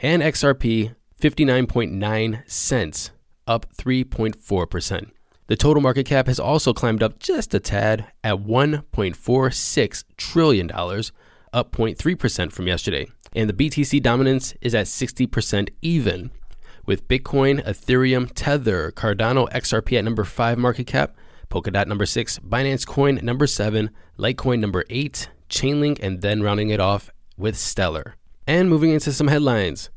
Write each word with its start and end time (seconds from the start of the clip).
And 0.00 0.22
XRP, 0.22 0.94
59.9 1.20 2.50
cents, 2.50 3.10
up 3.46 3.66
3.4%. 3.76 5.10
The 5.48 5.56
total 5.56 5.82
market 5.82 6.04
cap 6.04 6.26
has 6.26 6.38
also 6.38 6.74
climbed 6.74 7.02
up 7.02 7.18
just 7.18 7.54
a 7.54 7.60
tad 7.60 8.06
at 8.22 8.36
$1.46 8.36 10.04
trillion, 10.16 10.70
up 10.70 11.72
0.3% 11.72 12.52
from 12.52 12.66
yesterday. 12.66 13.06
And 13.34 13.48
the 13.48 13.54
BTC 13.70 14.02
dominance 14.02 14.54
is 14.60 14.74
at 14.74 14.86
60% 14.86 15.70
even, 15.82 16.30
with 16.86 17.08
Bitcoin, 17.08 17.64
Ethereum, 17.64 18.30
Tether, 18.34 18.92
Cardano, 18.92 19.50
XRP 19.50 19.98
at 19.98 20.04
number 20.04 20.24
5 20.24 20.58
market 20.58 20.86
cap, 20.86 21.16
Polkadot 21.50 21.86
number 21.86 22.06
6, 22.06 22.38
Binance 22.40 22.86
Coin 22.86 23.18
number 23.22 23.46
7, 23.46 23.90
Litecoin 24.18 24.58
number 24.60 24.84
8, 24.90 25.30
Chainlink, 25.48 25.98
and 26.02 26.22
then 26.22 26.42
rounding 26.42 26.70
it 26.70 26.80
off 26.80 27.10
with 27.36 27.56
Stellar. 27.56 28.16
And 28.46 28.68
moving 28.68 28.90
into 28.90 29.12
some 29.12 29.28
headlines 29.28 29.90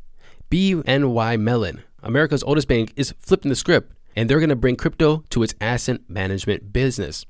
BNY 0.49 1.39
Mellon, 1.39 1.83
America's 2.03 2.43
oldest 2.43 2.67
bank, 2.67 2.93
is 2.95 3.13
flipping 3.19 3.49
the 3.49 3.55
script 3.55 3.93
and 4.15 4.29
they're 4.29 4.39
going 4.39 4.49
to 4.49 4.55
bring 4.55 4.75
crypto 4.75 5.23
to 5.29 5.43
its 5.43 5.55
asset 5.61 6.01
management 6.07 6.73
business. 6.73 7.25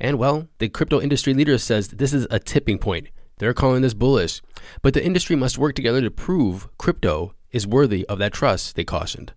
And 0.00 0.18
well, 0.18 0.48
the 0.58 0.68
crypto 0.68 1.00
industry 1.00 1.34
leader 1.34 1.58
says 1.58 1.88
this 1.88 2.12
is 2.12 2.26
a 2.30 2.38
tipping 2.38 2.78
point. 2.78 3.08
They're 3.38 3.54
calling 3.54 3.82
this 3.82 3.94
bullish. 3.94 4.42
But 4.82 4.94
the 4.94 5.04
industry 5.04 5.36
must 5.36 5.58
work 5.58 5.74
together 5.74 6.00
to 6.00 6.10
prove 6.10 6.68
crypto 6.78 7.34
is 7.50 7.66
worthy 7.66 8.06
of 8.06 8.18
that 8.18 8.32
trust, 8.32 8.76
they 8.76 8.84
cautioned. 8.84 9.32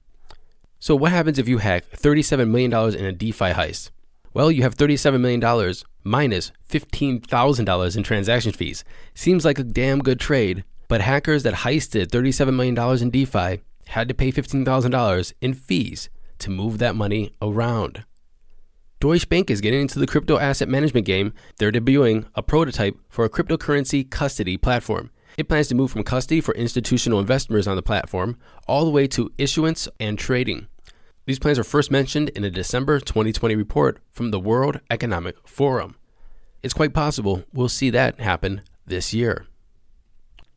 So, 0.80 0.96
what 0.96 1.12
happens 1.12 1.40
if 1.40 1.48
you 1.48 1.58
hack 1.58 1.86
$37 1.90 2.50
million 2.50 2.72
in 2.96 3.06
a 3.06 3.12
DeFi 3.12 3.52
heist? 3.52 3.90
Well, 4.34 4.52
you 4.52 4.62
have 4.62 4.78
$37 4.78 5.20
million 5.20 5.74
minus 6.08 6.52
$15,000 6.70 7.98
in 7.98 8.04
transaction 8.04 8.52
fees. 8.52 8.84
Seems 9.14 9.46
like 9.46 9.60
a 9.60 9.64
damn 9.64 10.00
good 10.00 10.20
trade, 10.20 10.64
but 10.88 11.02
hackers 11.02 11.44
that 11.44 11.54
heisted 11.54 12.08
$37 12.08 12.56
million 12.56 13.02
in 13.02 13.10
DeFi 13.10 13.62
had 13.90 14.08
to 14.08 14.14
pay 14.14 14.32
$15,000 14.32 15.34
in 15.42 15.54
fees 15.54 16.10
to 16.40 16.50
move 16.50 16.78
that 16.78 16.96
money 16.96 17.34
around. 17.42 18.04
Deutsche 19.00 19.30
Bank 19.30 19.52
is 19.52 19.62
getting 19.62 19.82
into 19.82 20.00
the 20.00 20.08
crypto 20.08 20.40
asset 20.40 20.68
management 20.68 21.06
game. 21.06 21.34
They're 21.58 21.72
debuting 21.72 22.26
a 22.34 22.42
prototype 22.42 22.98
for 23.10 23.26
a 23.26 23.30
cryptocurrency 23.30 24.10
custody 24.10 24.58
platform. 24.58 25.12
It 25.38 25.48
plans 25.48 25.68
to 25.68 25.76
move 25.76 25.92
from 25.92 26.04
custody 26.04 26.42
for 26.42 26.56
institutional 26.56 27.20
investors 27.20 27.68
on 27.68 27.76
the 27.76 27.84
platform 27.84 28.38
all 28.68 28.86
the 28.86 28.92
way 28.92 29.06
to 29.10 29.32
issuance 29.38 29.88
and 30.00 30.18
trading. 30.18 30.68
These 31.28 31.40
plans 31.40 31.60
are 31.60 31.64
first 31.66 31.92
mentioned 31.92 32.30
in 32.30 32.46
a 32.46 32.50
December 32.50 33.02
2020 33.02 33.54
report 33.56 34.00
from 34.12 34.32
the 34.32 34.40
World 34.40 34.80
Economic 34.90 35.36
Forum. 35.46 35.97
It's 36.68 36.74
quite 36.74 36.94
possible 36.94 37.46
we'll 37.54 37.70
see 37.70 37.90
that 37.92 38.20
happen 38.20 38.62
this 38.86 39.14
year. 39.14 39.46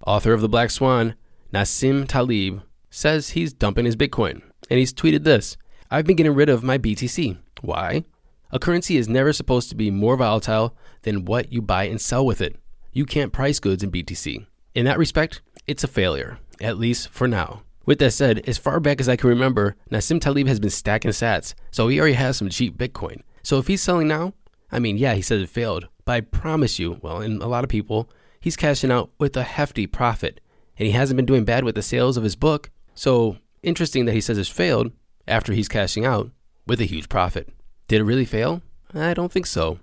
Author 0.05 0.33
of 0.33 0.41
The 0.41 0.49
Black 0.49 0.73
Swan, 0.73 1.15
Nassim 1.55 2.05
Taleb, 2.09 2.63
says 2.91 3.31
he's 3.31 3.53
dumping 3.53 3.85
his 3.85 3.95
Bitcoin, 3.95 4.43
and 4.69 4.81
he's 4.81 4.93
tweeted 4.93 5.23
this 5.23 5.57
I've 5.89 6.07
been 6.07 6.17
getting 6.17 6.35
rid 6.35 6.49
of 6.49 6.65
my 6.65 6.79
BTC. 6.79 7.39
Why? 7.61 8.03
A 8.51 8.59
currency 8.59 8.97
is 8.97 9.09
never 9.09 9.33
supposed 9.33 9.69
to 9.69 9.77
be 9.77 9.93
more 9.93 10.17
volatile 10.17 10.77
than 11.03 11.27
what 11.27 11.53
you 11.53 11.63
buy 11.63 11.85
and 11.85 12.01
sell 12.01 12.27
with 12.27 12.41
it. 12.41 12.57
You 12.93 13.07
can't 13.07 13.33
price 13.33 13.61
goods 13.61 13.85
in 13.85 13.93
BTC. 13.93 14.45
In 14.75 14.87
that 14.87 14.99
respect, 14.99 15.43
it's 15.69 15.85
a 15.85 15.87
failure, 15.87 16.41
at 16.61 16.77
least 16.77 17.09
for 17.11 17.29
now. 17.29 17.63
With 17.87 18.01
that 18.01 18.15
said, 18.15 18.41
as 18.49 18.59
far 18.59 18.81
back 18.81 18.99
as 19.01 19.09
I 19.09 19.15
can 19.15 19.29
remember, 19.29 19.77
Nassim 19.93 20.21
Taleb 20.21 20.49
has 20.49 20.59
been 20.59 20.71
stacking 20.71 21.13
sats, 21.13 21.55
so 21.71 21.87
he 21.87 22.01
already 22.01 22.15
has 22.15 22.37
some 22.37 22.49
cheap 22.49 22.77
Bitcoin. 22.77 23.21
So 23.45 23.59
if 23.59 23.69
he's 23.69 23.81
selling 23.81 24.09
now, 24.09 24.35
I 24.73 24.79
mean, 24.79 24.97
yeah, 24.97 25.15
he 25.15 25.23
says 25.23 25.43
it 25.43 25.49
failed, 25.49 25.89
but 26.05 26.13
I 26.13 26.21
promise 26.21 26.79
you, 26.79 26.99
well, 27.03 27.21
and 27.21 27.43
a 27.43 27.47
lot 27.47 27.65
of 27.65 27.71
people, 27.71 28.09
he's 28.41 28.57
cashing 28.57 28.91
out 28.91 29.11
with 29.19 29.37
a 29.37 29.43
hefty 29.43 29.87
profit. 29.87 30.41
And 30.79 30.87
he 30.87 30.93
hasn't 30.93 31.17
been 31.17 31.27
doing 31.27 31.45
bad 31.45 31.65
with 31.65 31.75
the 31.75 31.83
sales 31.83 32.17
of 32.17 32.25
his 32.25 32.37
book. 32.37 32.71
So 32.95 33.37
interesting 33.63 34.07
that 34.07 34.15
he 34.15 34.21
says 34.21 34.39
it's 34.39 34.49
failed, 34.49 34.93
after 35.29 35.53
he's 35.53 35.69
cashing 35.69 36.05
out 36.05 36.31
with 36.67 36.81
a 36.81 36.87
huge 36.87 37.09
profit. 37.09 37.49
Did 37.89 38.01
it 38.01 38.05
really 38.05 38.25
fail? 38.25 38.63
I 38.93 39.15
don't 39.15 39.31
think 39.31 39.47
so, 39.47 39.79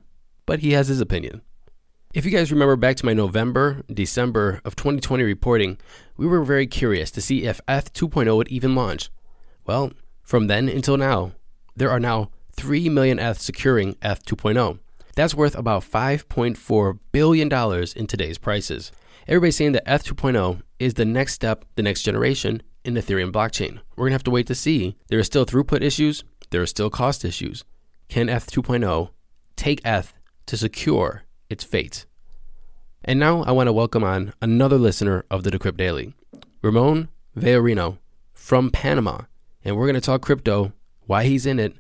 but 0.46 0.60
he 0.60 0.72
has 0.72 0.88
his 0.88 1.02
opinion. 1.02 1.42
If 2.14 2.26
you 2.26 2.32
guys 2.32 2.52
remember 2.52 2.76
back 2.76 2.96
to 2.98 3.06
my 3.06 3.14
November, 3.14 3.84
December 3.94 4.62
of 4.66 4.76
2020 4.76 5.24
reporting, 5.24 5.78
we 6.18 6.26
were 6.26 6.44
very 6.44 6.68
curious 6.68 7.12
to 7.12 7.22
see 7.22 7.44
if 7.44 7.62
ETH 7.68 7.94
2.0 7.94 8.36
would 8.36 8.48
even 8.48 8.76
launch. 8.76 9.10
Well, 9.66 9.92
from 10.24 10.48
then 10.48 10.68
until 10.68 10.98
now, 10.98 11.34
there 11.76 11.92
are 11.92 12.00
now 12.00 12.32
3 12.58 12.90
million 12.90 13.20
ETH 13.20 13.40
securing 13.40 13.96
ETH 14.02 14.26
2.0. 14.26 14.80
That's 15.16 15.36
worth 15.36 15.56
about 15.56 15.84
$5.4 15.84 17.00
billion 17.12 17.52
in 17.96 18.08
today's 18.08 18.38
prices. 18.38 18.92
Everybody's 19.28 19.56
saying 19.56 19.72
that 19.74 19.84
ETH 19.88 20.04
2.0 20.04 20.62
is 20.80 20.96
the 20.96 21.06
next 21.06 21.34
step, 21.34 21.66
the 21.76 21.84
next 21.84 22.04
generation, 22.04 22.62
in 22.84 22.96
Ethereum 22.96 23.32
blockchain. 23.32 23.80
We're 23.96 24.04
going 24.04 24.12
to 24.12 24.16
have 24.16 24.24
to 24.24 24.32
wait 24.32 24.48
to 24.48 24.56
see. 24.56 24.96
There 25.08 25.20
are 25.20 25.24
still 25.24 25.46
throughput 25.46 25.82
issues, 25.82 26.24
there 26.50 26.62
are 26.62 26.68
still 26.68 26.90
cost 26.90 27.26
issues. 27.26 27.64
Can 28.10 28.30
ETH 28.30 28.50
2.0 28.50 29.10
take 29.56 29.82
ETH 29.86 30.14
to 30.46 30.58
secure 30.58 31.24
its 31.50 31.64
fate? 31.64 32.06
And 33.04 33.20
now 33.20 33.44
I 33.44 33.52
want 33.52 33.68
to 33.68 33.74
welcome 33.74 34.04
on 34.04 34.34
another 34.42 34.78
listener 34.78 35.26
of 35.30 35.44
the 35.44 35.52
Decrypt 35.52 35.78
Daily, 35.78 36.14
Ramon 36.62 37.10
Vallarino 37.38 37.98
from 38.34 38.72
Panama. 38.72 39.22
And 39.64 39.76
we're 39.76 39.86
going 39.86 39.96
to 39.96 40.02
talk 40.02 40.22
crypto, 40.22 40.72
why 41.06 41.26
he's 41.26 41.46
in 41.46 41.60
it, 41.60 41.76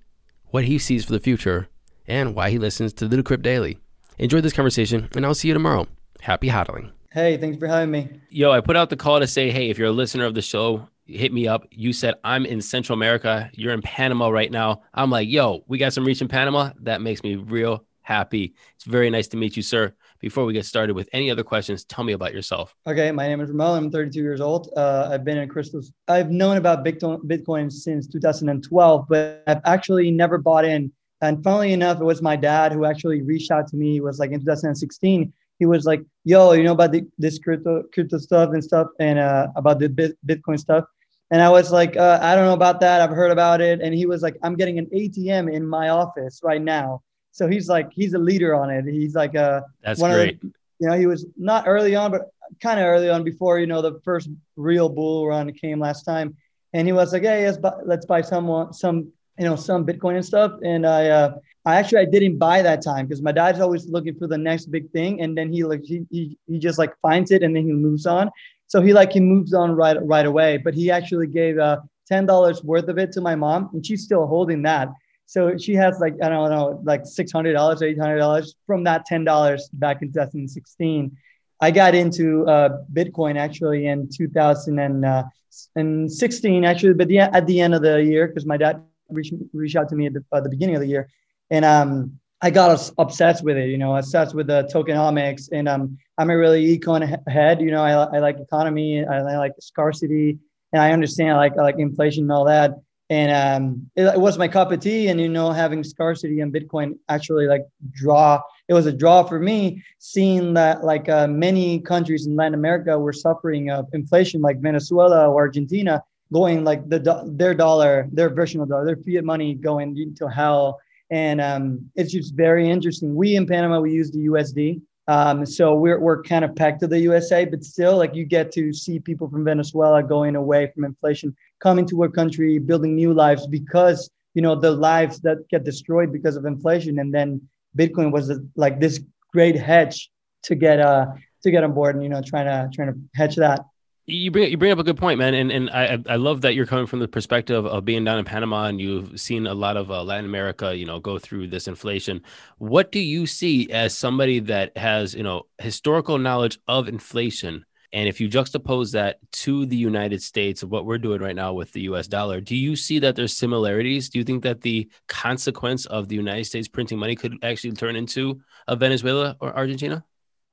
what 0.50 0.66
he 0.66 0.78
sees 0.78 1.06
for 1.06 1.12
the 1.12 1.20
future, 1.20 1.68
and 2.08 2.36
why 2.36 2.50
he 2.50 2.58
listens 2.58 2.94
to 2.94 3.08
the 3.08 3.18
Decrypt 3.18 3.42
Daily. 3.42 3.80
Enjoy 4.18 4.42
this 4.42 4.54
conversation, 4.54 5.10
and 5.16 5.26
I'll 5.26 5.36
see 5.36 5.48
you 5.48 5.54
tomorrow. 5.54 5.88
Happy 6.22 6.50
hodling. 6.50 6.92
Hey, 7.12 7.38
thanks 7.38 7.58
for 7.58 7.68
having 7.68 7.92
me. 7.92 8.10
Yo, 8.30 8.52
I 8.52 8.62
put 8.62 8.76
out 8.76 8.90
the 8.90 8.96
call 8.96 9.20
to 9.20 9.28
say, 9.28 9.52
hey, 9.52 9.70
if 9.70 9.78
you're 9.78 9.88
a 9.88 9.92
listener 9.92 10.26
of 10.26 10.34
the 10.36 10.42
show, 10.42 10.88
hit 11.06 11.34
me 11.34 11.48
up. 11.48 11.66
You 11.72 11.94
said 11.94 12.16
I'm 12.24 12.46
in 12.46 12.62
Central 12.62 12.96
America. 12.96 13.50
You're 13.54 13.74
in 13.74 13.82
Panama 13.82 14.30
right 14.30 14.52
now. 14.52 14.82
I'm 14.94 15.10
like, 15.10 15.30
yo, 15.30 15.64
we 15.68 15.78
got 15.78 15.94
some 15.94 16.06
reach 16.06 16.22
in 16.22 16.28
Panama. 16.28 16.72
That 16.82 17.02
makes 17.02 17.24
me 17.24 17.36
real 17.36 17.86
happy. 18.02 18.56
It's 18.76 18.86
very 18.86 19.10
nice 19.10 19.28
to 19.30 19.38
meet 19.38 19.58
you, 19.58 19.64
sir. 19.64 19.94
Before 20.20 20.46
we 20.46 20.54
get 20.54 20.66
started 20.66 20.96
with 20.96 21.10
any 21.14 21.30
other 21.30 21.44
questions, 21.44 21.84
tell 21.84 22.04
me 22.04 22.14
about 22.14 22.34
yourself. 22.34 22.76
Okay, 22.88 23.12
my 23.12 23.28
name 23.28 23.40
is 23.42 23.50
Ramon. 23.50 23.84
I'm 23.84 23.92
32 23.92 24.20
years 24.20 24.42
old. 24.42 24.72
Uh, 24.76 25.10
I've 25.12 25.24
been 25.24 25.38
in 25.38 25.48
crystals. 25.48 25.92
I've 26.08 26.32
known 26.32 26.58
about 26.58 26.84
Bitcoin, 26.84 27.72
since 27.72 28.08
2012, 28.08 29.06
but 29.08 29.44
I've 29.46 29.62
actually 29.66 30.10
never 30.10 30.38
bought 30.38 30.66
in. 30.66 30.92
And 31.22 31.44
funnily 31.44 31.74
enough, 31.74 32.00
it 32.00 32.04
was 32.04 32.22
my 32.22 32.36
dad 32.36 32.72
who 32.72 32.86
actually 32.86 33.22
reached 33.22 33.52
out 33.52 33.68
to 33.68 33.76
me. 33.76 33.98
It 33.98 34.04
was 34.04 34.20
like 34.20 34.32
in 34.32 34.40
2016. 34.40 35.34
He 35.60 35.66
was 35.66 35.86
like, 35.86 36.04
"Yo, 36.24 36.52
you 36.54 36.64
know 36.64 36.74
about 36.74 36.92
the, 36.92 37.08
this 37.18 37.40
crypto 37.40 37.84
crypto 37.92 38.20
stuff 38.20 38.52
and 38.54 38.64
stuff, 38.64 38.88
and 39.00 39.18
uh, 39.18 39.48
about 39.56 39.80
the 39.80 39.90
Bitcoin 40.26 40.60
stuff." 40.60 40.86
And 41.32 41.42
I 41.42 41.50
was 41.50 41.72
like, 41.72 41.98
uh, 41.98 42.20
I 42.22 42.36
don't 42.36 42.46
know 42.46 42.54
about 42.54 42.80
that. 42.80 43.02
I've 43.02 43.16
heard 43.16 43.32
about 43.32 43.60
it. 43.60 43.82
And 43.82 43.94
he 43.94 44.06
was 44.06 44.22
like, 44.22 44.38
I'm 44.44 44.56
getting 44.56 44.80
an 44.80 44.86
ATM 44.94 45.52
in 45.54 45.68
my 45.68 45.90
office 45.90 46.40
right 46.42 46.62
now. 46.62 47.02
So 47.38 47.48
he's 47.48 47.70
like, 47.70 47.92
he's 47.94 48.16
a 48.16 48.18
leader 48.18 48.56
on 48.56 48.72
it. 48.72 48.86
He's 48.86 49.14
like, 49.14 49.36
uh, 49.36 49.62
that's 49.84 50.00
one 50.00 50.12
great. 50.12 50.36
Of 50.36 50.42
the, 50.42 50.52
you 50.80 50.88
know, 50.88 50.98
he 50.98 51.06
was 51.06 51.28
not 51.38 51.68
early 51.68 51.96
on, 51.96 52.10
but 52.10 52.32
kind 52.62 52.80
of 52.80 52.88
early 52.88 53.10
on 53.12 53.24
before, 53.24 53.60
you 53.60 53.68
know, 53.68 53.80
the 53.84 54.00
first 54.04 54.28
real 54.56 54.90
bull 54.90 55.28
run 55.28 55.54
came 55.54 55.80
last 55.80 56.04
time. 56.04 56.36
And 56.74 56.88
he 56.88 56.94
was 56.94 57.14
like, 57.14 57.22
Hey, 57.22 57.46
let's 57.46 57.60
buy, 57.60 57.74
let's 57.86 58.08
buy 58.08 58.22
some, 58.22 58.74
some 58.74 59.12
you 59.38 59.46
know, 59.46 59.56
some 59.56 59.86
Bitcoin 59.86 60.16
and 60.16 60.26
stuff. 60.26 60.54
And 60.64 60.84
I, 60.88 61.10
uh, 61.10 61.38
I 61.64 61.76
actually 61.76 62.00
I 62.00 62.06
didn't 62.06 62.40
buy 62.40 62.64
that 62.64 62.82
time 62.82 63.06
because 63.06 63.22
my 63.22 63.32
dad's 63.32 63.60
always 63.60 63.86
looking 63.88 64.16
for 64.16 64.26
the 64.26 64.38
next 64.38 64.66
big 64.72 64.90
thing, 64.92 65.22
and 65.22 65.38
then 65.38 65.52
he 65.52 65.64
like 65.64 65.84
he, 65.84 66.08
he 66.10 66.38
he 66.48 66.58
just 66.58 66.80
like 66.80 66.94
finds 67.02 67.30
it 67.30 67.44
and 67.44 67.56
then 67.56 67.66
he 67.66 67.74
moves 67.74 68.08
on. 68.08 68.32
So 68.66 68.82
he 68.82 68.94
like 68.94 69.12
he 69.12 69.20
moves 69.20 69.54
on 69.54 69.74
right 69.74 69.98
right 70.02 70.26
away. 70.26 70.58
But 70.58 70.74
he 70.74 70.90
actually 70.90 71.28
gave 71.28 71.60
uh, 71.60 71.82
ten 72.08 72.26
dollars 72.26 72.64
worth 72.64 72.88
of 72.88 72.98
it 72.98 73.12
to 73.12 73.22
my 73.22 73.36
mom, 73.36 73.70
and 73.74 73.86
she's 73.86 74.04
still 74.04 74.26
holding 74.26 74.62
that. 74.64 74.90
So 75.28 75.56
she 75.58 75.76
has 75.76 76.00
like 76.00 76.16
I 76.24 76.30
don't 76.30 76.50
know 76.50 76.82
like 76.86 77.06
six 77.06 77.32
hundred 77.34 77.54
dollars, 77.54 77.84
eight 77.84 78.00
hundred 78.00 78.20
dollars 78.20 78.56
from 78.66 78.86
that 78.86 79.06
ten 79.06 79.26
dollars 79.26 79.70
back 79.74 80.02
in 80.02 80.08
2016. 80.12 81.18
I 81.60 81.70
got 81.70 81.94
into 81.96 82.48
uh, 82.48 82.84
Bitcoin 82.94 83.38
actually 83.38 83.88
in 83.88 84.08
2016 84.10 86.64
uh, 86.64 86.68
actually, 86.68 86.94
but 86.94 87.10
yeah, 87.10 87.30
at 87.34 87.46
the 87.46 87.60
end 87.60 87.76
of 87.76 87.82
the 87.82 88.02
year 88.02 88.28
because 88.28 88.46
my 88.46 88.56
dad 88.56 88.82
reached, 89.10 89.34
reached 89.54 89.76
out 89.76 89.90
to 89.90 89.96
me 89.96 90.06
at 90.06 90.14
the, 90.14 90.24
at 90.34 90.44
the 90.44 90.50
beginning 90.50 90.76
of 90.76 90.82
the 90.82 90.88
year, 90.88 91.10
and 91.50 91.66
um, 91.66 92.18
I 92.42 92.50
got 92.50 92.90
obsessed 92.98 93.44
with 93.44 93.58
it. 93.58 93.68
You 93.68 93.78
know, 93.78 93.98
obsessed 93.98 94.34
with 94.34 94.48
the 94.48 94.70
tokenomics, 94.74 95.50
and 95.52 95.68
um, 95.68 95.98
I'm 96.18 96.30
a 96.30 96.38
really 96.38 96.78
econ 96.78 97.22
head. 97.28 97.60
You 97.60 97.72
know, 97.72 97.84
I, 97.84 97.92
I 97.92 98.20
like 98.20 98.40
economy, 98.40 99.06
I, 99.06 99.18
I 99.18 99.38
like 99.38 99.52
scarcity, 99.60 100.40
and 100.72 100.82
I 100.82 100.94
understand 100.94 101.32
I 101.32 101.38
like 101.38 101.58
I 101.58 101.64
like 101.64 101.80
inflation 101.80 102.24
and 102.24 102.32
all 102.32 102.46
that 102.46 102.76
and 103.10 103.32
um, 103.32 103.90
it, 103.96 104.04
it, 104.04 104.20
was 104.20 104.38
my 104.38 104.48
cup 104.48 104.72
of 104.72 104.80
tea. 104.80 105.08
And 105.08 105.20
you 105.20 105.30
know, 105.30 105.52
having 105.52 105.84
scarcity 105.84 106.42
and 106.42 106.54
Bitcoin 106.54 106.98
actually 107.10 107.48
like 107.48 107.66
draw. 107.92 108.42
It 108.68 108.74
was 108.74 108.86
a 108.86 108.92
draw 108.92 109.24
for 109.24 109.40
me, 109.40 109.82
seeing 110.00 110.54
that 110.56 110.84
like 110.84 111.08
uh, 111.08 111.28
many 111.28 111.80
countries 111.80 112.28
in 112.28 112.36
Latin 112.36 112.54
America 112.54 113.00
were 113.00 113.14
suffering 113.14 113.72
of 113.72 113.88
inflation, 113.94 114.42
like 114.42 114.60
Venezuela 114.60 115.30
or 115.30 115.38
Argentina, 115.38 116.04
going 116.34 116.66
like 116.66 116.88
the 116.90 117.24
their 117.28 117.54
dollar, 117.54 118.10
their 118.12 118.30
version 118.30 118.60
of 118.60 118.70
dollar, 118.70 118.86
their 118.86 118.98
fiat 118.98 119.24
money 119.24 119.54
going 119.54 119.98
into 119.98 120.28
hell. 120.28 120.80
And 121.10 121.40
um, 121.40 121.90
it's 121.96 122.12
just 122.12 122.36
very 122.36 122.70
interesting. 122.70 123.16
We 123.16 123.38
in 123.38 123.48
Panama 123.48 123.80
we 123.80 123.94
use 123.94 124.12
the 124.12 124.26
USD. 124.28 124.82
Um, 125.10 125.46
so 125.46 125.74
we're, 125.74 126.00
we're 126.00 126.22
kind 126.22 126.44
of 126.44 126.54
pegged 126.54 126.82
to 126.82 126.88
the 126.88 127.00
USA, 127.00 127.46
but 127.46 127.64
still, 127.64 127.96
like 127.96 128.14
you 128.14 128.26
get 128.26 128.52
to 128.54 128.74
see 128.74 129.00
people 129.00 129.30
from 129.30 129.46
Venezuela 129.46 130.04
going 130.04 130.36
away 130.36 130.70
from 130.76 130.84
inflation, 130.84 131.34
coming 131.60 131.86
to 131.88 132.02
our 132.04 132.10
country, 132.10 132.60
building 132.60 132.96
new 132.96 133.14
lives 133.14 133.48
because 133.48 134.10
you 134.34 134.42
know 134.42 134.56
the 134.56 134.72
lives 134.72 135.20
that 135.22 135.48
get 135.50 135.64
destroyed 135.64 136.12
because 136.12 136.36
of 136.36 136.46
inflation, 136.46 137.00
and 137.00 137.14
then 137.14 137.42
Bitcoin 137.78 138.12
was 138.12 138.32
like 138.56 138.80
this 138.80 139.00
great 139.34 139.56
hedge 139.56 140.10
to 140.44 140.56
get 140.56 140.80
uh 140.80 141.08
to 141.44 141.52
get 141.52 141.64
on 141.64 141.74
board, 141.74 141.96
and 141.96 142.04
you 142.04 142.10
know 142.10 142.22
trying 142.22 142.46
to 142.46 142.70
trying 142.76 142.94
to 142.94 143.00
hedge 143.16 143.36
that. 143.36 143.66
You 144.10 144.32
bring 144.32 144.50
you 144.50 144.58
bring 144.58 144.72
up 144.72 144.80
a 144.80 144.86
good 144.86 144.96
point, 144.96 145.20
man, 145.20 145.34
and 145.34 145.52
and 145.52 145.70
I 145.70 146.02
I 146.08 146.16
love 146.16 146.40
that 146.42 146.56
you're 146.56 146.66
coming 146.66 146.86
from 146.86 147.00
the 147.00 147.10
perspective 147.10 147.66
of 147.66 147.84
being 147.84 148.06
down 148.06 148.20
in 148.20 148.24
Panama 148.24 148.66
and 148.66 148.80
you've 148.80 149.20
seen 149.20 149.46
a 149.46 149.54
lot 149.54 149.76
of 149.76 149.92
uh, 149.92 150.02
Latin 150.02 150.24
America, 150.24 150.74
you 150.74 150.86
know, 150.86 151.02
go 151.02 151.20
through 151.20 151.48
this 151.48 151.68
inflation. 151.68 152.22
What 152.58 152.94
do 152.94 153.00
you 153.00 153.26
see 153.26 153.70
as 153.70 153.94
somebody 153.98 154.40
that 154.40 154.78
has 154.78 155.14
you 155.14 155.24
know 155.24 155.48
historical 155.58 156.20
knowledge 156.20 156.58
of 156.70 156.88
inflation, 156.88 157.66
and 157.94 158.10
if 158.10 158.20
you 158.20 158.30
juxtapose 158.30 158.92
that 158.92 159.20
to 159.32 159.66
the 159.66 159.78
United 159.78 160.22
States 160.22 160.62
of 160.62 160.70
what 160.70 160.86
we're 160.86 160.98
doing 160.98 161.22
right 161.22 161.36
now 161.36 161.54
with 161.54 161.72
the 161.72 161.82
U.S. 161.82 162.08
dollar, 162.08 162.42
do 162.42 162.56
you 162.56 162.76
see 162.76 163.00
that 163.00 163.16
there's 163.16 163.34
similarities? 163.34 164.10
Do 164.10 164.20
you 164.20 164.26
think 164.26 164.44
that 164.44 164.62
the 164.62 164.90
consequence 165.08 165.86
of 165.86 166.10
the 166.10 166.16
United 166.16 166.46
States 166.46 166.68
printing 166.68 167.00
money 167.00 167.16
could 167.16 167.38
actually 167.44 167.72
turn 167.72 167.96
into 167.96 168.42
a 168.68 168.76
Venezuela 168.76 169.38
or 169.40 169.56
Argentina? 169.56 170.04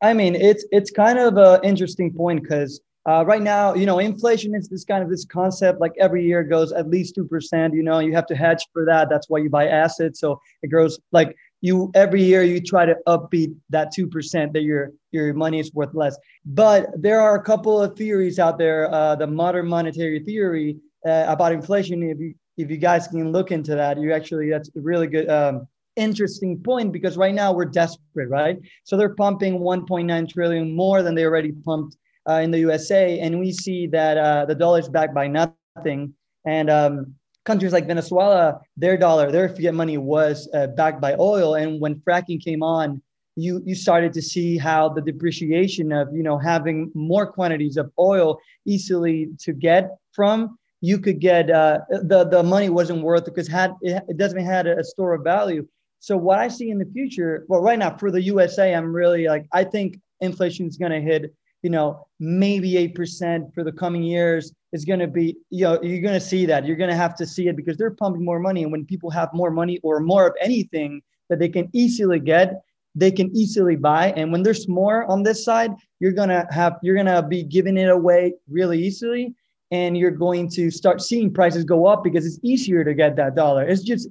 I 0.00 0.12
mean, 0.12 0.34
it's 0.34 0.64
it's 0.70 0.90
kind 0.90 1.18
of 1.18 1.36
an 1.36 1.60
interesting 1.64 2.12
point 2.12 2.42
because 2.42 2.80
uh, 3.06 3.24
right 3.26 3.42
now, 3.42 3.74
you 3.74 3.84
know, 3.84 3.98
inflation 3.98 4.54
is 4.54 4.68
this 4.68 4.84
kind 4.84 5.02
of 5.02 5.10
this 5.10 5.24
concept. 5.24 5.80
Like 5.80 5.92
every 5.98 6.24
year 6.24 6.42
goes 6.42 6.72
at 6.72 6.88
least 6.88 7.14
two 7.14 7.26
percent. 7.26 7.74
You 7.74 7.82
know, 7.82 7.98
you 7.98 8.14
have 8.14 8.26
to 8.26 8.36
hedge 8.36 8.66
for 8.72 8.84
that. 8.86 9.10
That's 9.10 9.28
why 9.28 9.38
you 9.38 9.50
buy 9.50 9.68
assets. 9.68 10.20
So 10.20 10.40
it 10.62 10.68
grows 10.68 10.98
like 11.12 11.36
you 11.64 11.90
every 11.94 12.22
year 12.22 12.42
you 12.42 12.60
try 12.60 12.84
to 12.84 12.96
upbeat 13.06 13.54
that 13.70 13.92
two 13.92 14.06
percent 14.06 14.52
that 14.52 14.62
your 14.62 14.92
your 15.12 15.32
money 15.34 15.58
is 15.58 15.72
worth 15.72 15.94
less. 15.94 16.16
But 16.44 16.86
there 16.96 17.20
are 17.20 17.34
a 17.36 17.42
couple 17.42 17.80
of 17.80 17.96
theories 17.96 18.38
out 18.38 18.58
there. 18.58 18.92
Uh, 18.92 19.16
the 19.16 19.26
modern 19.26 19.66
monetary 19.68 20.20
theory 20.20 20.76
uh, 21.06 21.24
about 21.28 21.52
inflation. 21.52 22.02
If 22.02 22.18
you 22.18 22.34
if 22.56 22.70
you 22.70 22.76
guys 22.76 23.08
can 23.08 23.32
look 23.32 23.50
into 23.50 23.74
that, 23.74 23.98
you 23.98 24.12
actually 24.12 24.50
that's 24.50 24.68
a 24.76 24.80
really 24.80 25.06
good. 25.06 25.28
Um, 25.28 25.66
interesting 25.96 26.60
point 26.60 26.90
because 26.90 27.16
right 27.16 27.36
now 27.36 27.52
we're 27.52 27.64
desperate 27.64 28.28
right 28.28 28.58
so 28.82 28.96
they're 28.96 29.14
pumping 29.14 29.60
1.9 29.60 30.28
trillion 30.28 30.74
more 30.74 31.04
than 31.04 31.14
they 31.14 31.24
already 31.24 31.52
pumped 31.52 31.96
uh, 32.28 32.34
in 32.34 32.50
the 32.50 32.58
USA, 32.58 33.20
and 33.20 33.38
we 33.38 33.52
see 33.52 33.86
that 33.88 34.16
uh, 34.16 34.44
the 34.46 34.54
dollar 34.54 34.78
is 34.78 34.88
backed 34.88 35.14
by 35.14 35.26
nothing. 35.26 36.14
And 36.46 36.70
um, 36.70 37.14
countries 37.44 37.72
like 37.72 37.86
Venezuela, 37.86 38.60
their 38.76 38.96
dollar, 38.96 39.30
their 39.30 39.48
fiat 39.48 39.74
money 39.74 39.98
was 39.98 40.48
uh, 40.54 40.68
backed 40.68 41.00
by 41.00 41.14
oil. 41.18 41.54
And 41.54 41.80
when 41.80 41.96
fracking 41.96 42.42
came 42.42 42.62
on, 42.62 43.02
you 43.36 43.62
you 43.64 43.74
started 43.74 44.12
to 44.12 44.22
see 44.22 44.56
how 44.56 44.88
the 44.88 45.00
depreciation 45.00 45.90
of 45.90 46.08
you 46.14 46.22
know 46.22 46.38
having 46.38 46.90
more 46.94 47.26
quantities 47.26 47.76
of 47.76 47.90
oil 47.98 48.38
easily 48.64 49.30
to 49.40 49.52
get 49.52 49.90
from 50.12 50.56
you 50.84 50.98
could 50.98 51.18
get 51.18 51.50
uh, 51.50 51.78
the 51.88 52.28
the 52.30 52.42
money 52.42 52.68
wasn't 52.68 53.02
worth 53.02 53.24
because 53.24 53.48
had 53.48 53.74
it, 53.80 54.02
it 54.06 54.18
doesn't 54.18 54.44
had 54.44 54.66
a 54.66 54.84
store 54.84 55.14
of 55.14 55.24
value. 55.24 55.66
So 56.00 56.14
what 56.14 56.38
I 56.38 56.48
see 56.48 56.68
in 56.68 56.78
the 56.78 56.84
future, 56.84 57.46
well, 57.48 57.62
right 57.62 57.78
now 57.78 57.96
for 57.96 58.10
the 58.10 58.20
USA, 58.20 58.74
I'm 58.74 58.94
really 58.94 59.26
like 59.26 59.46
I 59.50 59.64
think 59.64 59.98
inflation 60.20 60.66
is 60.66 60.76
going 60.76 60.92
to 60.92 61.00
hit 61.00 61.34
you 61.64 61.70
know, 61.70 62.06
maybe 62.20 62.72
8% 62.94 63.54
for 63.54 63.64
the 63.64 63.72
coming 63.72 64.02
years 64.02 64.52
is 64.74 64.84
going 64.84 65.00
to 65.00 65.08
be, 65.08 65.34
you 65.48 65.64
know, 65.64 65.82
you're 65.82 66.02
going 66.02 66.12
to 66.12 66.20
see 66.20 66.44
that. 66.44 66.66
You're 66.66 66.76
going 66.76 66.90
to 66.90 66.96
have 66.96 67.14
to 67.16 67.26
see 67.26 67.48
it 67.48 67.56
because 67.56 67.78
they're 67.78 67.90
pumping 67.90 68.22
more 68.22 68.38
money. 68.38 68.64
And 68.64 68.70
when 68.70 68.84
people 68.84 69.08
have 69.08 69.30
more 69.32 69.50
money 69.50 69.80
or 69.82 70.00
more 70.00 70.26
of 70.26 70.34
anything 70.42 71.00
that 71.30 71.38
they 71.38 71.48
can 71.48 71.70
easily 71.72 72.20
get, 72.20 72.60
they 72.94 73.10
can 73.10 73.34
easily 73.34 73.76
buy. 73.76 74.12
And 74.14 74.30
when 74.30 74.42
there's 74.42 74.68
more 74.68 75.10
on 75.10 75.22
this 75.22 75.42
side, 75.42 75.72
you're 76.00 76.12
going 76.12 76.28
to 76.28 76.46
have, 76.50 76.76
you're 76.82 76.94
going 76.94 77.06
to 77.06 77.22
be 77.22 77.42
giving 77.42 77.78
it 77.78 77.88
away 77.88 78.34
really 78.46 78.78
easily. 78.78 79.34
And 79.70 79.96
you're 79.96 80.10
going 80.10 80.50
to 80.50 80.70
start 80.70 81.00
seeing 81.00 81.32
prices 81.32 81.64
go 81.64 81.86
up 81.86 82.04
because 82.04 82.26
it's 82.26 82.38
easier 82.42 82.84
to 82.84 82.92
get 82.92 83.16
that 83.16 83.36
dollar. 83.36 83.66
It's 83.66 83.82
just 83.82 84.10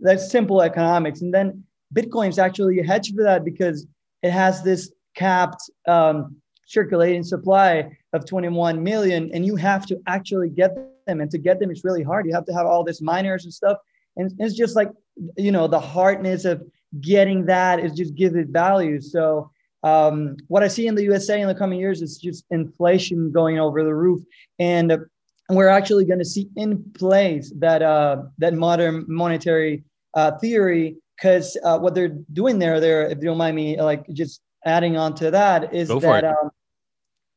that 0.00 0.20
simple 0.20 0.60
economics. 0.60 1.22
And 1.22 1.32
then 1.32 1.64
Bitcoin 1.94 2.28
is 2.28 2.38
actually 2.38 2.78
a 2.78 2.84
hedge 2.84 3.14
for 3.14 3.22
that 3.22 3.42
because 3.42 3.86
it 4.22 4.32
has 4.32 4.62
this 4.62 4.92
capped 5.14 5.62
um, 5.88 6.36
circulating 6.70 7.24
supply 7.24 7.90
of 8.12 8.24
21 8.24 8.82
million 8.82 9.30
and 9.34 9.44
you 9.44 9.56
have 9.56 9.84
to 9.86 10.00
actually 10.06 10.48
get 10.48 10.74
them 11.06 11.20
and 11.20 11.30
to 11.30 11.38
get 11.38 11.58
them 11.58 11.70
it's 11.70 11.84
really 11.84 12.02
hard. 12.02 12.26
You 12.26 12.34
have 12.34 12.46
to 12.46 12.52
have 12.52 12.66
all 12.66 12.84
this 12.84 13.00
miners 13.02 13.44
and 13.44 13.52
stuff 13.52 13.78
and 14.16 14.32
it's 14.38 14.54
just 14.54 14.76
like 14.76 14.90
you 15.36 15.52
know 15.52 15.66
the 15.66 15.80
hardness 15.80 16.44
of 16.44 16.62
getting 17.00 17.46
that 17.46 17.80
is 17.80 17.92
just 17.92 18.14
gives 18.14 18.36
it 18.36 18.48
value. 18.48 19.00
So 19.00 19.50
um, 19.82 20.36
what 20.48 20.62
i 20.62 20.68
see 20.68 20.86
in 20.86 20.94
the 20.94 21.04
usa 21.04 21.40
in 21.40 21.48
the 21.48 21.54
coming 21.54 21.80
years 21.80 22.02
is 22.02 22.18
just 22.18 22.44
inflation 22.50 23.32
going 23.32 23.58
over 23.58 23.82
the 23.82 23.94
roof 23.94 24.22
and 24.58 24.92
uh, 24.92 24.98
we're 25.48 25.68
actually 25.68 26.04
going 26.04 26.18
to 26.18 26.24
see 26.24 26.48
in 26.56 26.84
place 26.92 27.50
that 27.56 27.82
uh, 27.82 28.22
that 28.38 28.52
modern 28.52 29.04
monetary 29.08 29.82
uh, 30.14 30.32
theory 30.38 30.96
because 31.16 31.56
uh, 31.64 31.78
what 31.78 31.94
they're 31.94 32.16
doing 32.32 32.58
there 32.58 32.78
there 32.78 33.06
if 33.06 33.18
you 33.18 33.24
don't 33.24 33.38
mind 33.38 33.56
me 33.56 33.80
like 33.80 34.06
just 34.12 34.42
adding 34.66 34.96
on 34.96 35.14
to 35.14 35.30
that 35.30 35.72
is 35.74 35.88
Go 35.88 35.98
that 35.98 36.24
um, 36.24 36.50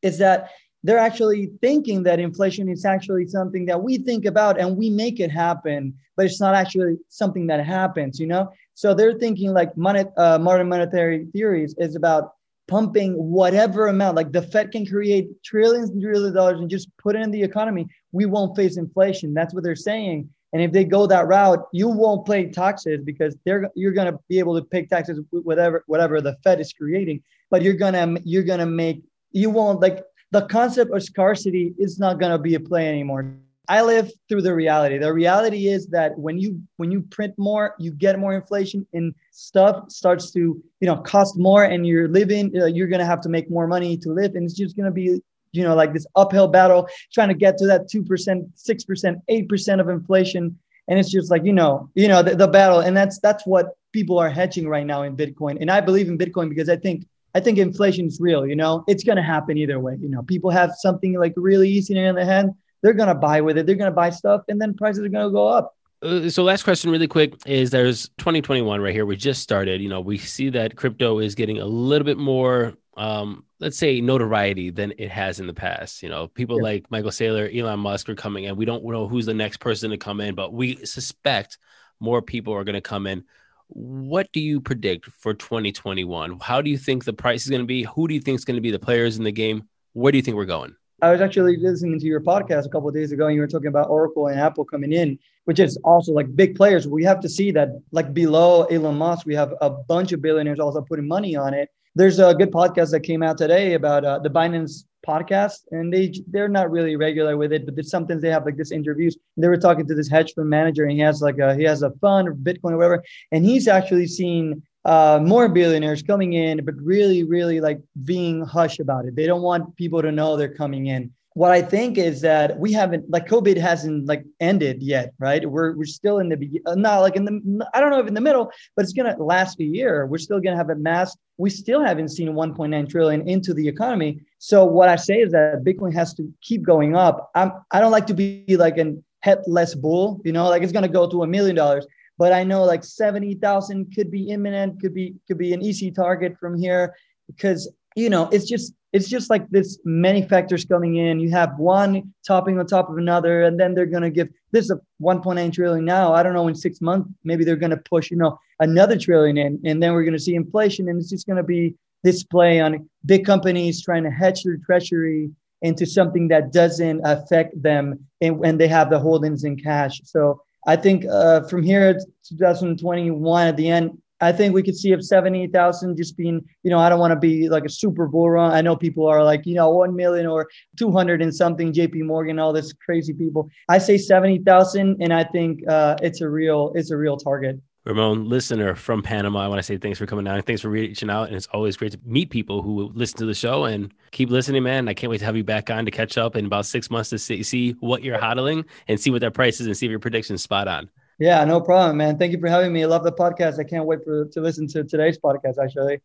is 0.04 0.18
that 0.20 0.50
they're 0.84 1.00
actually 1.00 1.52
thinking 1.62 2.04
that 2.04 2.20
inflation 2.20 2.68
is 2.70 2.86
actually 2.86 3.26
something 3.28 3.66
that 3.66 3.82
we 3.82 3.98
think 3.98 4.26
about 4.26 4.60
and 4.60 4.78
we 4.78 4.90
make 4.90 5.20
it 5.20 5.32
happen, 5.32 5.94
but 6.18 6.26
it's 6.26 6.42
not 6.42 6.56
actually 6.56 6.98
something 7.08 7.48
that 7.48 7.66
happens, 7.66 8.20
you 8.20 8.28
know? 8.28 8.52
So 8.74 8.94
they're 8.94 9.18
thinking 9.18 9.54
like 9.54 9.76
monet, 9.78 10.06
uh, 10.18 10.40
modern 10.40 10.68
monetary 10.68 11.26
theories 11.34 11.74
is 11.78 11.96
about 11.96 12.34
pumping 12.68 13.14
whatever 13.14 13.88
amount, 13.88 14.16
like 14.16 14.32
the 14.32 14.42
Fed 14.42 14.72
can 14.72 14.86
create 14.86 15.28
trillions 15.44 15.90
and 15.90 16.02
trillions 16.02 16.28
of 16.28 16.34
dollars 16.34 16.60
and 16.60 16.70
just 16.70 16.90
put 16.98 17.16
it 17.16 17.22
in 17.22 17.32
the 17.32 17.42
economy. 17.42 17.88
We 18.12 18.26
won't 18.26 18.56
face 18.56 18.78
inflation. 18.78 19.34
That's 19.34 19.54
what 19.54 19.64
they're 19.64 19.76
saying. 19.76 20.30
And 20.54 20.62
if 20.62 20.72
they 20.72 20.84
go 20.84 21.08
that 21.08 21.28
route, 21.28 21.66
you 21.72 21.90
won't 21.90 22.28
pay 22.28 22.50
taxes 22.50 23.02
because 23.04 23.36
they're 23.44 23.70
you're 23.76 23.92
gonna 23.92 24.20
be 24.30 24.38
able 24.38 24.56
to 24.56 24.64
pay 24.64 24.86
taxes 24.86 25.20
whatever 25.32 25.84
whatever 25.88 26.22
the 26.22 26.38
Fed 26.44 26.62
is 26.62 26.72
creating, 26.72 27.24
but 27.50 27.64
you're 27.64 27.74
gonna 27.74 28.18
you're 28.24 28.44
gonna 28.44 28.68
make 28.68 29.02
you 29.34 29.50
won't 29.50 29.82
like 29.82 30.04
the 30.32 30.46
concept 30.48 30.92
of 30.92 31.04
scarcity 31.04 31.74
is 31.78 32.00
not 32.00 32.20
going 32.20 32.32
to 32.32 32.38
be 32.38 32.56
a 32.56 32.60
play 32.60 32.88
anymore. 32.88 33.36
I 33.70 33.82
live 33.82 34.12
through 34.28 34.42
the 34.42 34.54
reality. 34.54 34.98
The 34.98 35.14
reality 35.14 35.68
is 35.68 35.88
that 35.88 36.18
when 36.18 36.38
you 36.38 36.62
when 36.78 36.92
you 36.92 37.02
print 37.02 37.34
more 37.38 37.76
you 37.80 37.92
get 37.92 38.20
more 38.20 38.34
inflation 38.34 38.86
and 38.94 39.14
stuff 39.32 39.90
starts 39.90 40.32
to 40.32 40.62
you 40.80 40.88
know 40.88 40.98
cost 40.98 41.38
more 41.38 41.64
and 41.64 41.88
you're 41.88 42.10
living 42.10 42.52
uh, 42.60 42.66
you're 42.66 42.88
going 42.88 43.00
to 43.00 43.06
have 43.06 43.22
to 43.22 43.30
make 43.30 43.50
more 43.50 43.68
money 43.68 43.96
to 43.98 44.10
live 44.10 44.36
and 44.36 44.44
it's 44.44 44.54
just 44.54 44.76
going 44.76 44.86
to 44.86 44.92
be 44.92 45.22
you 45.54 45.64
know 45.64 45.76
like 45.76 45.94
this 45.94 46.06
uphill 46.16 46.48
battle 46.48 46.88
trying 47.14 47.30
to 47.30 47.36
get 47.36 47.58
to 47.58 47.66
that 47.68 47.88
2% 47.88 48.04
6% 48.04 49.22
8% 49.30 49.80
of 49.80 49.90
inflation. 49.90 50.60
And 50.90 51.00
it's 51.00 51.10
just 51.10 51.32
like 51.32 51.46
you 51.46 51.54
know 51.54 51.90
you 51.96 52.10
know 52.10 52.22
the, 52.22 52.36
the 52.36 52.48
battle. 52.48 52.80
And 52.80 52.98
that's 52.98 53.20
that's 53.20 53.46
what 53.46 53.78
people 53.94 54.20
are 54.20 54.30
hedging 54.30 54.68
right 54.68 54.86
now 54.86 55.04
in 55.04 55.16
bitcoin. 55.16 55.58
And 55.62 55.72
i 55.72 55.80
believe 55.80 56.10
in 56.10 56.18
bitcoin 56.18 56.50
because 56.50 56.68
i 56.68 56.76
think 56.76 57.06
I 57.36 57.40
think 57.40 57.58
inflation 57.58 58.08
is 58.08 58.20
real. 58.20 58.46
You 58.46 58.56
know, 58.56 58.84
it's 58.88 59.04
going 59.04 59.16
to 59.16 59.24
happen 59.24 59.58
either 59.58 59.80
way. 59.80 59.98
You 60.00 60.10
know, 60.10 60.22
people 60.22 60.52
have 60.52 60.74
something 60.78 61.14
like 61.20 61.34
really 61.36 61.70
easy 61.70 61.98
in 61.98 62.16
their 62.16 62.26
hand, 62.26 62.52
they're 62.84 62.94
going 62.94 63.08
to 63.08 63.16
buy 63.16 63.42
with 63.42 63.58
it. 63.58 63.66
They're 63.66 63.76
going 63.76 63.90
to 63.90 63.96
buy 63.96 64.12
stuff, 64.12 64.44
and 64.50 64.62
then 64.62 64.76
prices 64.76 65.04
are 65.04 65.10
going 65.10 65.26
to 65.26 65.32
go 65.32 65.48
up. 65.48 65.76
Uh, 66.04 66.30
so 66.30 66.44
last 66.44 66.64
question 66.64 66.92
really 66.92 67.08
quick 67.08 67.34
is 67.46 67.72
there's 67.72 68.10
2021 68.18 68.82
right 68.82 68.94
here 68.94 69.06
we 69.06 69.16
just 69.16 69.42
started 69.42 69.82
you 69.82 69.88
know 69.88 70.02
we 70.02 70.18
see 70.18 70.50
that 70.50 70.76
crypto 70.76 71.20
is 71.20 71.34
getting 71.34 71.60
a 71.60 71.66
little 71.66 72.04
bit 72.04 72.18
more 72.18 72.74
um 72.98 73.46
let's 73.62 73.78
say 73.78 74.02
notoriety 74.02 74.70
than 74.70 74.94
it 74.98 75.10
has 75.10 75.40
in 75.40 75.48
the 75.48 75.54
past 75.54 76.04
you 76.04 76.10
know 76.10 76.28
people 76.28 76.58
yeah. 76.58 76.64
like 76.64 76.92
michael 76.92 77.10
saylor 77.10 77.58
elon 77.58 77.80
musk 77.80 78.10
are 78.10 78.16
coming 78.16 78.44
in 78.44 78.58
we 78.58 78.66
don't 78.66 78.84
know 78.84 79.08
who's 79.08 79.26
the 79.26 79.34
next 79.34 79.62
person 79.62 79.92
to 79.92 79.98
come 79.98 80.20
in 80.20 80.36
but 80.36 80.52
we 80.52 80.76
suspect 80.84 81.58
more 82.02 82.22
people 82.22 82.54
are 82.54 82.66
going 82.66 82.74
to 82.74 82.82
come 82.82 83.08
in 83.08 83.24
what 83.68 84.32
do 84.32 84.40
you 84.40 84.62
predict 84.62 85.06
for 85.06 85.34
2021 85.34 86.40
how 86.40 86.62
do 86.62 86.70
you 86.70 86.78
think 86.78 87.04
the 87.04 87.14
price 87.14 87.44
is 87.44 87.50
going 87.50 87.62
to 87.62 87.68
be 87.68 87.84
who 87.84 88.08
do 88.08 88.14
you 88.14 88.22
think 88.22 88.38
is 88.38 88.46
going 88.46 88.56
to 88.56 88.62
be 88.62 88.72
the 88.72 88.80
players 88.80 89.18
in 89.18 89.24
the 89.24 89.32
game 89.32 89.68
where 89.94 90.12
do 90.12 90.18
you 90.18 90.22
think 90.22 90.36
we're 90.36 90.46
going 90.46 90.76
I 91.04 91.12
was 91.12 91.20
actually 91.20 91.58
listening 91.58 92.00
to 92.00 92.06
your 92.06 92.22
podcast 92.22 92.66
a 92.66 92.70
couple 92.70 92.88
of 92.88 92.96
days 92.96 93.12
ago, 93.12 93.26
and 93.28 93.36
you 93.36 93.42
were 93.42 93.48
talking 93.48 93.68
about 93.68 93.90
Oracle 93.90 94.28
and 94.28 94.40
Apple 94.40 94.64
coming 94.64 94.94
in, 94.94 95.20
which 95.44 95.60
is 95.60 95.76
also 95.84 96.14
like 96.14 96.34
big 96.34 96.56
players. 96.56 96.88
We 96.88 97.04
have 97.04 97.20
to 97.20 97.28
see 97.28 97.52
that, 97.52 97.72
like 97.92 98.14
below 98.14 98.64
Elon 98.68 98.98
Musk, 98.98 99.26
we 99.26 99.36
have 99.36 99.54
a 99.60 99.70
bunch 99.70 100.14
of 100.14 100.22
billionaires 100.22 100.62
also 100.62 100.80
putting 100.80 101.06
money 101.06 101.36
on 101.36 101.54
it. 101.54 101.68
There's 101.94 102.20
a 102.20 102.34
good 102.34 102.52
podcast 102.52 102.92
that 102.92 103.02
came 103.02 103.22
out 103.22 103.38
today 103.38 103.74
about 103.74 104.06
uh, 104.06 104.20
the 104.20 104.30
Binance 104.30 104.86
podcast, 105.06 105.60
and 105.72 105.94
they 105.94 106.14
they're 106.28 106.50
not 106.50 106.72
really 106.72 106.96
regular 106.96 107.38
with 107.38 107.52
it, 107.54 107.66
but 107.66 107.76
there's 107.76 107.90
sometimes 107.90 108.22
they 108.22 108.30
have 108.30 108.46
like 108.46 108.58
this 108.58 108.72
interviews. 108.72 109.18
They 109.38 109.48
were 109.48 109.58
talking 109.58 109.88
to 109.88 109.96
this 109.96 110.10
hedge 110.10 110.34
fund 110.34 110.50
manager, 110.50 110.84
and 110.84 110.92
he 110.92 111.00
has 111.00 111.22
like 111.22 111.38
a 111.40 111.56
he 111.56 111.64
has 111.64 111.84
a 111.84 111.92
fund 112.02 112.28
or 112.28 112.36
Bitcoin 112.36 112.72
or 112.74 112.78
whatever, 112.78 113.04
and 113.32 113.46
he's 113.46 113.68
actually 113.68 114.08
seen 114.08 114.64
uh, 114.86 115.20
more 115.24 115.48
billionaires 115.48 116.04
coming 116.04 116.34
in, 116.34 116.64
but 116.66 116.76
really, 116.76 117.24
really 117.24 117.62
like 117.62 117.80
being 118.04 118.46
hush 118.46 118.80
about 118.80 119.06
it. 119.06 119.16
They 119.16 119.28
don't 119.28 119.42
want 119.42 119.76
people 119.76 120.02
to 120.02 120.12
know 120.12 120.36
they're 120.36 120.54
coming 120.54 120.88
in. 120.88 121.12
What 121.36 121.52
I 121.52 121.62
think 121.62 121.98
is 121.98 122.22
that 122.22 122.60
we 122.60 122.72
haven't 122.72 123.10
like 123.10 123.28
COVID 123.28 123.58
hasn't 123.58 124.06
like 124.06 124.24
ended 124.40 124.84
yet, 124.84 125.14
right? 125.20 125.50
We're 125.50 125.76
we're 125.76 125.86
still 125.86 126.20
in 126.20 126.30
the 126.30 126.38
beginning, 126.38 126.64
uh, 126.68 126.76
not 126.76 127.00
like 127.00 127.16
in 127.16 127.26
the 127.26 127.68
I 127.74 127.80
don't 127.80 127.90
know 127.90 128.00
if 128.00 128.08
in 128.08 128.14
the 128.14 128.22
middle, 128.22 128.52
but 128.76 128.84
it's 128.84 128.94
gonna 128.94 129.16
last 129.18 129.60
a 129.60 129.64
year. 129.64 130.06
We're 130.06 130.20
still 130.20 130.40
gonna 130.40 130.58
have 130.58 130.70
a 130.70 130.76
mass. 130.76 131.16
We 131.38 131.50
still 131.50 131.84
haven't 131.84 132.10
seen 132.10 132.30
1.9 132.30 132.90
trillion 132.90 133.28
into 133.28 133.54
the 133.54 133.68
economy. 133.68 134.20
So 134.38 134.64
what 134.64 134.90
I 134.90 134.96
say 134.96 135.22
is 135.22 135.32
that 135.32 135.64
Bitcoin 135.64 135.94
has 135.94 136.14
to 136.16 136.32
keep 136.42 136.64
going 136.64 136.96
up. 136.96 137.32
I'm 137.36 137.52
I 137.72 137.80
don't 137.80 137.92
like 137.92 138.08
to 138.08 138.14
be 138.14 138.46
like 138.50 138.78
an 138.78 139.04
headless 139.22 139.74
bull, 139.74 140.22
you 140.24 140.32
know, 140.32 140.48
like 140.50 140.62
it's 140.62 140.74
gonna 140.74 140.88
go 140.88 141.10
to 141.10 141.24
a 141.24 141.28
million 141.28 141.56
dollars 141.56 141.88
but 142.18 142.32
I 142.32 142.44
know 142.44 142.64
like 142.64 142.84
70,000 142.84 143.94
could 143.96 144.12
be 144.12 144.30
imminent, 144.30 144.80
could 144.80 144.94
be 144.94 145.16
could 145.28 145.38
be 145.38 145.54
an 145.54 145.62
easy 145.62 145.92
target 145.92 146.38
from 146.40 146.58
here 146.58 146.96
because 147.28 147.72
you 147.96 148.10
know 148.10 148.30
it's 148.32 148.46
just 148.46 148.74
it's 148.92 149.10
just 149.10 149.30
like 149.30 149.50
this 149.50 149.80
many 149.86 150.22
factors 150.22 150.66
coming 150.66 150.98
in. 150.98 151.20
You 151.20 151.32
have 151.32 151.58
one 151.58 152.14
topping 152.26 152.60
on 152.60 152.68
top 152.68 152.90
of 152.90 152.98
another, 152.98 153.44
and 153.44 153.60
then 153.60 153.74
they're 153.74 153.86
gonna 153.86 154.12
give 154.12 154.30
this 154.52 154.70
a 154.70 154.80
1.9 155.02 155.52
trillion 155.52 155.86
now. 155.86 156.14
I 156.14 156.22
don't 156.22 156.34
know 156.34 156.48
in 156.48 156.56
six 156.56 156.82
months 156.82 157.10
maybe 157.24 157.44
they're 157.44 157.56
gonna 157.56 157.78
push 157.78 158.12
you 158.12 158.18
know 158.18 158.40
another 158.60 158.98
trillion 158.98 159.38
in, 159.38 159.60
and 159.66 159.82
then 159.82 159.94
we're 159.94 160.06
gonna 160.06 160.20
see 160.20 160.36
inflation, 160.36 160.90
and 160.90 161.00
it's 161.00 161.10
just 161.10 161.28
gonna 161.28 161.44
be 161.44 161.76
this 162.04 162.24
play 162.24 162.60
on 162.60 162.88
big 163.06 163.26
companies 163.26 163.82
trying 163.82 164.04
to 164.04 164.12
hedge 164.12 164.44
their 164.44 164.58
treasury 164.58 165.32
into 165.62 165.86
something 165.86 166.28
that 166.28 166.52
doesn't 166.52 167.02
affect 167.06 167.60
them 167.62 167.98
and 168.22 168.38
when 168.38 168.58
they 168.58 168.68
have 168.68 168.90
the 168.90 169.00
holdings 169.00 169.46
in 169.46 169.56
cash. 169.58 170.02
So 170.04 170.42
I 170.68 170.76
think 170.76 171.06
uh, 171.10 171.44
from 171.48 171.64
here 171.64 171.94
to 171.94 172.06
2021 172.30 173.48
at 173.48 173.58
the 173.58 173.70
end, 173.70 173.98
I 174.24 174.32
think 174.32 174.54
we 174.54 174.64
could 174.64 174.76
see 174.76 174.92
if 174.92 175.04
70,000 175.04 175.98
just 175.98 176.18
being, 176.18 176.44
you 176.64 176.72
know, 176.72 176.80
I 176.80 176.90
don't 176.90 177.00
want 177.00 177.12
to 177.12 177.20
be 177.20 177.50
like 177.50 177.66
a 177.66 177.70
super 177.70 178.08
bull 178.08 178.30
run. 178.30 178.52
I 178.52 178.62
know 178.62 178.76
people 178.76 179.06
are 179.08 179.24
like, 179.24 179.46
you 179.46 179.56
know, 179.56 179.70
1 179.70 179.96
million 179.96 180.26
or 180.26 180.50
200 180.78 181.22
and 181.22 181.34
something, 181.34 181.74
JP 181.74 182.04
Morgan, 182.06 182.40
all 182.40 182.54
this 182.54 182.72
crazy 182.74 183.14
people. 183.14 183.50
I 183.70 183.78
say 183.78 183.98
70,000 183.98 184.98
and 185.02 185.14
I 185.14 185.24
think 185.26 185.68
uh, 185.68 185.96
it's 186.02 186.22
a 186.22 186.30
real, 186.30 186.72
it's 186.76 186.92
a 186.92 186.98
real 186.98 187.18
target. 187.18 187.60
Ramon, 187.86 188.30
listener 188.30 188.76
from 188.76 189.02
Panama, 189.02 189.40
I 189.40 189.48
want 189.50 189.60
to 189.60 189.64
say 189.64 189.76
thanks 189.76 190.00
for 190.00 190.06
coming 190.06 190.24
down. 190.24 190.42
Thanks 190.44 190.62
for 190.62 190.70
reaching 190.70 191.10
out. 191.10 191.28
And 191.28 191.36
it's 191.36 191.48
always 191.48 191.76
great 191.76 191.92
to 191.92 192.00
meet 192.06 192.30
people 192.30 192.62
who 192.62 192.94
listen 192.94 193.18
to 193.18 193.26
the 193.26 193.34
show 193.34 193.66
and 193.66 193.94
keep 194.12 194.30
listening, 194.30 194.64
man. 194.64 194.88
I 194.88 194.94
can't 194.94 195.12
wait 195.12 195.18
to 195.18 195.26
have 195.26 195.36
you 195.36 195.44
back 195.44 195.70
on 195.70 195.84
to 195.84 195.92
catch 195.92 196.18
up 196.18 196.38
in 196.38 196.46
about 196.46 196.66
six 196.66 196.90
months 196.90 197.10
to 197.10 197.20
see, 197.20 197.44
see 197.44 197.72
what 197.82 198.02
you're 198.02 198.18
hodling 198.18 198.64
and 198.88 198.98
see 198.98 199.10
what 199.10 199.20
that 199.20 199.34
price 199.34 199.60
is 199.60 199.68
and 199.68 199.76
see 199.76 199.86
if 199.86 199.90
your 199.90 200.00
prediction's 200.00 200.42
spot 200.42 200.70
on. 200.70 200.90
Yeah, 201.24 201.46
no 201.46 201.62
problem, 201.62 201.98
man. 201.98 202.18
Thank 202.18 202.34
you 202.34 202.40
for 202.40 202.48
having 202.50 202.74
me. 202.74 202.84
I 202.84 202.88
love 202.88 203.04
the 203.06 203.12
podcast. 203.14 203.58
I 203.58 203.64
can't 203.64 203.86
wait 203.86 204.04
for 204.04 204.26
to 204.26 204.42
listen 204.42 204.68
to 204.68 204.84
today's 204.84 205.18
podcast, 205.18 205.58
actually. 205.64 206.02